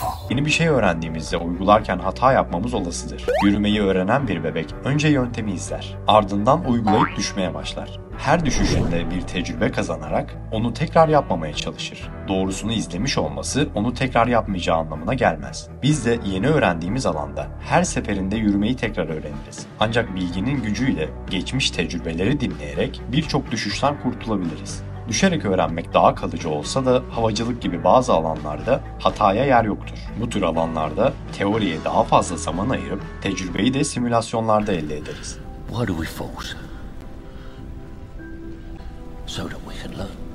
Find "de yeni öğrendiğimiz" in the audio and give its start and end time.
16.06-17.06